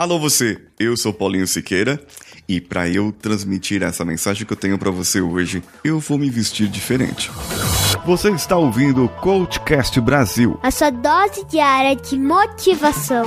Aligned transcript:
Alô 0.00 0.18
você, 0.18 0.58
eu 0.78 0.96
sou 0.96 1.12
Paulinho 1.12 1.46
Siqueira 1.46 2.02
e 2.48 2.58
para 2.58 2.88
eu 2.88 3.12
transmitir 3.12 3.82
essa 3.82 4.02
mensagem 4.02 4.46
que 4.46 4.52
eu 4.54 4.56
tenho 4.56 4.78
para 4.78 4.90
você 4.90 5.20
hoje, 5.20 5.62
eu 5.84 6.00
vou 6.00 6.16
me 6.16 6.30
vestir 6.30 6.68
diferente. 6.68 7.30
Você 8.06 8.30
está 8.30 8.56
ouvindo 8.56 9.04
o 9.04 9.10
Coachcast 9.10 10.00
Brasil. 10.00 10.58
A 10.62 10.70
sua 10.70 10.88
dose 10.88 11.44
diária 11.44 11.94
de 11.94 12.18
motivação. 12.18 13.26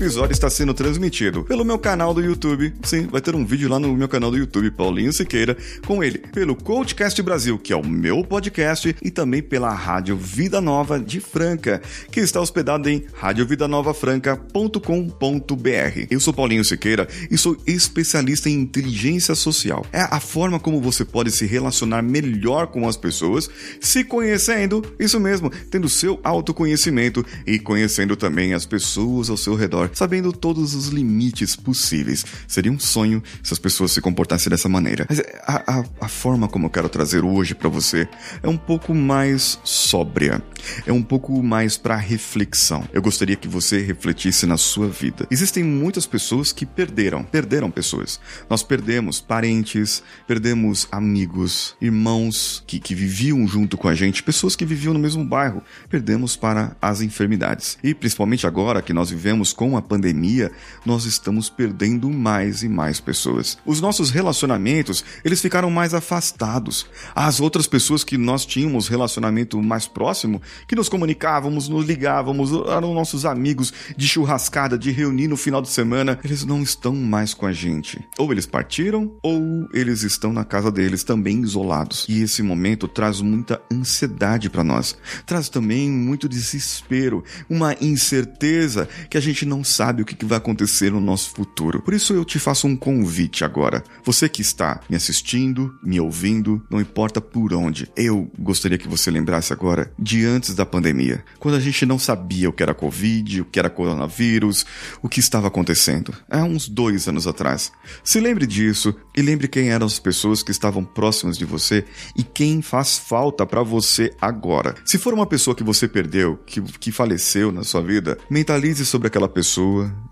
Episódio 0.00 0.32
está 0.32 0.48
sendo 0.48 0.72
transmitido 0.72 1.44
pelo 1.44 1.62
meu 1.62 1.78
canal 1.78 2.14
do 2.14 2.22
YouTube. 2.22 2.72
Sim, 2.82 3.06
vai 3.06 3.20
ter 3.20 3.34
um 3.34 3.44
vídeo 3.44 3.68
lá 3.68 3.78
no 3.78 3.94
meu 3.94 4.08
canal 4.08 4.30
do 4.30 4.38
YouTube, 4.38 4.70
Paulinho 4.70 5.12
Siqueira, 5.12 5.54
com 5.86 6.02
ele, 6.02 6.16
pelo 6.16 6.56
Coachcast 6.56 7.22
Brasil, 7.22 7.58
que 7.58 7.70
é 7.70 7.76
o 7.76 7.86
meu 7.86 8.24
podcast, 8.24 8.96
e 9.02 9.10
também 9.10 9.42
pela 9.42 9.74
Rádio 9.74 10.16
Vida 10.16 10.58
Nova 10.58 10.98
de 10.98 11.20
Franca, 11.20 11.82
que 12.10 12.18
está 12.18 12.40
hospedada 12.40 12.90
em 12.90 13.04
radiovidanovafranca.com.br. 13.12 16.06
Eu 16.10 16.18
sou 16.18 16.32
Paulinho 16.32 16.64
Siqueira 16.64 17.06
e 17.30 17.36
sou 17.36 17.54
especialista 17.66 18.48
em 18.48 18.54
inteligência 18.54 19.34
social. 19.34 19.84
É 19.92 20.00
a 20.00 20.18
forma 20.18 20.58
como 20.58 20.80
você 20.80 21.04
pode 21.04 21.30
se 21.30 21.44
relacionar 21.44 22.00
melhor 22.00 22.68
com 22.68 22.88
as 22.88 22.96
pessoas, 22.96 23.50
se 23.82 24.02
conhecendo, 24.02 24.82
isso 24.98 25.20
mesmo, 25.20 25.50
tendo 25.70 25.90
seu 25.90 26.18
autoconhecimento 26.24 27.22
e 27.46 27.58
conhecendo 27.58 28.16
também 28.16 28.54
as 28.54 28.64
pessoas 28.64 29.28
ao 29.28 29.36
seu 29.36 29.54
redor, 29.54 29.89
sabendo 29.92 30.32
todos 30.32 30.74
os 30.74 30.88
limites 30.88 31.56
possíveis. 31.56 32.24
Seria 32.46 32.72
um 32.72 32.78
sonho 32.78 33.22
se 33.42 33.52
as 33.52 33.58
pessoas 33.58 33.92
se 33.92 34.00
comportassem 34.00 34.50
dessa 34.50 34.68
maneira. 34.68 35.06
Mas 35.08 35.20
a, 35.46 35.80
a, 35.80 35.84
a 36.02 36.08
forma 36.08 36.48
como 36.48 36.66
eu 36.66 36.70
quero 36.70 36.88
trazer 36.88 37.24
hoje 37.24 37.54
para 37.54 37.68
você 37.68 38.08
é 38.42 38.48
um 38.48 38.56
pouco 38.56 38.94
mais 38.94 39.58
sóbria, 39.64 40.42
é 40.86 40.92
um 40.92 41.02
pouco 41.02 41.42
mais 41.42 41.76
para 41.76 41.96
reflexão. 41.96 42.84
Eu 42.92 43.02
gostaria 43.02 43.36
que 43.36 43.48
você 43.48 43.80
refletisse 43.80 44.46
na 44.46 44.56
sua 44.56 44.88
vida. 44.88 45.26
Existem 45.30 45.64
muitas 45.64 46.06
pessoas 46.06 46.52
que 46.52 46.66
perderam, 46.66 47.22
perderam 47.22 47.70
pessoas. 47.70 48.20
Nós 48.48 48.62
perdemos 48.62 49.20
parentes, 49.20 50.02
perdemos 50.26 50.86
amigos, 50.90 51.76
irmãos 51.80 52.62
que, 52.66 52.78
que 52.78 52.94
viviam 52.94 53.46
junto 53.46 53.76
com 53.76 53.88
a 53.88 53.94
gente, 53.94 54.22
pessoas 54.22 54.54
que 54.56 54.64
viviam 54.64 54.94
no 54.94 55.00
mesmo 55.00 55.24
bairro. 55.24 55.62
Perdemos 55.88 56.36
para 56.36 56.76
as 56.80 57.00
enfermidades. 57.00 57.78
E 57.82 57.94
principalmente 57.94 58.46
agora 58.46 58.82
que 58.82 58.92
nós 58.92 59.10
vivemos 59.10 59.52
com 59.52 59.76
a 59.76 59.79
pandemia, 59.82 60.52
nós 60.84 61.04
estamos 61.04 61.48
perdendo 61.48 62.10
mais 62.10 62.62
e 62.62 62.68
mais 62.68 63.00
pessoas. 63.00 63.58
Os 63.64 63.80
nossos 63.80 64.10
relacionamentos, 64.10 65.04
eles 65.24 65.40
ficaram 65.40 65.70
mais 65.70 65.94
afastados. 65.94 66.86
As 67.14 67.40
outras 67.40 67.66
pessoas 67.66 68.04
que 68.04 68.16
nós 68.16 68.46
tínhamos 68.46 68.88
relacionamento 68.88 69.60
mais 69.60 69.86
próximo, 69.86 70.40
que 70.68 70.76
nos 70.76 70.88
comunicávamos, 70.88 71.68
nos 71.68 71.84
ligávamos, 71.84 72.50
eram 72.68 72.94
nossos 72.94 73.24
amigos 73.24 73.72
de 73.96 74.06
churrascada, 74.06 74.78
de 74.78 74.90
reunir 74.90 75.28
no 75.28 75.36
final 75.36 75.60
de 75.60 75.68
semana, 75.68 76.18
eles 76.24 76.44
não 76.44 76.62
estão 76.62 76.94
mais 76.94 77.34
com 77.34 77.46
a 77.46 77.52
gente. 77.52 77.98
Ou 78.18 78.32
eles 78.32 78.46
partiram, 78.46 79.12
ou 79.22 79.68
eles 79.72 80.02
estão 80.02 80.32
na 80.32 80.44
casa 80.44 80.70
deles 80.70 81.02
também 81.02 81.42
isolados. 81.42 82.06
E 82.08 82.22
esse 82.22 82.42
momento 82.42 82.86
traz 82.86 83.20
muita 83.20 83.60
ansiedade 83.72 84.48
para 84.48 84.62
nós. 84.64 84.96
Traz 85.26 85.48
também 85.48 85.90
muito 85.90 86.28
desespero, 86.28 87.24
uma 87.48 87.74
incerteza 87.80 88.88
que 89.08 89.16
a 89.16 89.20
gente 89.20 89.40
gente 89.40 89.46
não 89.46 89.64
sabe 89.70 90.02
o 90.02 90.04
que 90.04 90.24
vai 90.24 90.38
acontecer 90.38 90.90
no 90.90 91.00
nosso 91.00 91.30
futuro. 91.30 91.80
Por 91.82 91.94
isso 91.94 92.12
eu 92.12 92.24
te 92.24 92.38
faço 92.38 92.66
um 92.66 92.76
convite 92.76 93.44
agora. 93.44 93.82
Você 94.04 94.28
que 94.28 94.42
está 94.42 94.80
me 94.88 94.96
assistindo, 94.96 95.74
me 95.82 96.00
ouvindo, 96.00 96.62
não 96.70 96.80
importa 96.80 97.20
por 97.20 97.52
onde, 97.54 97.90
eu 97.96 98.30
gostaria 98.38 98.78
que 98.78 98.88
você 98.88 99.10
lembrasse 99.10 99.52
agora 99.52 99.92
de 99.98 100.24
antes 100.24 100.54
da 100.54 100.66
pandemia, 100.66 101.24
quando 101.38 101.54
a 101.54 101.60
gente 101.60 101.86
não 101.86 101.98
sabia 101.98 102.48
o 102.48 102.52
que 102.52 102.62
era 102.62 102.74
Covid, 102.74 103.42
o 103.42 103.44
que 103.44 103.58
era 103.58 103.70
coronavírus, 103.70 104.64
o 105.02 105.08
que 105.08 105.20
estava 105.20 105.48
acontecendo. 105.48 106.14
Há 106.30 106.42
uns 106.42 106.68
dois 106.68 107.08
anos 107.08 107.26
atrás. 107.26 107.72
Se 108.02 108.20
lembre 108.20 108.46
disso 108.46 108.94
e 109.16 109.22
lembre 109.22 109.48
quem 109.48 109.70
eram 109.70 109.86
as 109.86 109.98
pessoas 109.98 110.42
que 110.42 110.50
estavam 110.50 110.84
próximas 110.84 111.36
de 111.36 111.44
você 111.44 111.84
e 112.16 112.22
quem 112.22 112.62
faz 112.62 112.98
falta 112.98 113.46
para 113.46 113.62
você 113.62 114.12
agora. 114.20 114.74
Se 114.84 114.98
for 114.98 115.14
uma 115.14 115.26
pessoa 115.26 115.54
que 115.54 115.64
você 115.64 115.86
perdeu, 115.88 116.36
que, 116.46 116.60
que 116.60 116.92
faleceu 116.92 117.52
na 117.52 117.62
sua 117.62 117.82
vida, 117.82 118.18
mentalize 118.28 118.84
sobre 118.84 119.08
aquela 119.08 119.28
pessoa, 119.28 119.50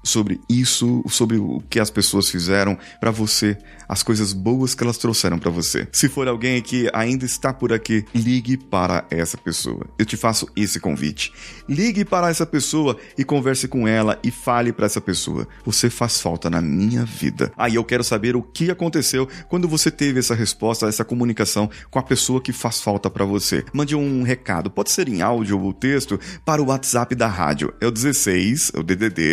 sobre 0.03 0.41
isso, 0.48 1.04
sobre 1.09 1.36
o 1.36 1.62
que 1.69 1.78
as 1.78 1.91
pessoas 1.91 2.28
fizeram 2.28 2.78
para 3.00 3.10
você, 3.10 3.56
as 3.88 4.03
coisas 4.03 4.32
boas 4.32 4.75
que 4.75 4.82
elas 4.82 4.98
trouxeram 4.98 5.38
para 5.38 5.50
você. 5.50 5.86
Se 5.92 6.09
for 6.09 6.28
alguém 6.28 6.62
que 6.62 6.91
ainda 6.92 7.25
está 7.25 7.53
por 7.53 7.72
aqui, 7.72 8.04
ligue 8.14 8.56
para 8.56 9.04
essa 9.10 9.37
pessoa. 9.37 9.87
Eu 9.98 10.06
te 10.06 10.16
faço 10.16 10.48
esse 10.56 10.81
convite. 10.81 11.32
Ligue 11.69 12.04
para 12.04 12.31
essa 12.31 12.47
pessoa 12.47 12.97
e 13.16 13.25
converse 13.25 13.69
com 13.69 13.87
ela 13.87 14.19
e 14.22 14.31
fale 14.31 14.72
para 14.72 14.87
essa 14.87 15.00
pessoa. 15.00 15.47
Você 15.64 15.91
faz 15.91 16.20
falta 16.20 16.48
na 16.48 16.60
minha 16.60 17.04
vida. 17.04 17.53
Aí 17.56 17.75
eu 17.75 17.84
quero 17.84 18.04
saber 18.04 18.37
o 18.37 18.42
que 18.42 18.70
aconteceu 18.70 19.28
quando 19.48 19.69
você 19.69 19.91
teve 19.91 20.19
essa 20.19 20.34
resposta, 20.34 20.87
essa 20.87 21.04
comunicação 21.04 21.70
com 21.91 21.98
a 21.98 22.03
pessoa 22.03 22.41
que 22.41 22.53
faz 22.53 22.81
falta 22.81 23.10
para 23.10 23.25
você. 23.25 23.64
Mande 23.72 23.94
um 23.94 24.22
recado, 24.22 24.70
pode 24.70 24.91
ser 24.91 25.08
em 25.08 25.22
áudio 25.22 25.60
ou 25.60 25.72
texto, 25.72 26.19
para 26.44 26.62
o 26.62 26.66
WhatsApp 26.66 27.14
da 27.14 27.26
rádio. 27.26 27.72
É 27.81 27.87
o 27.87 27.91
16, 27.91 28.72
é 28.75 28.81
o 28.81 28.82